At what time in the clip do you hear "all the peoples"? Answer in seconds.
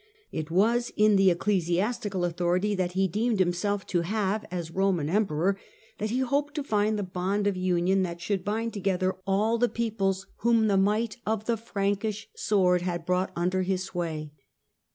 9.27-10.25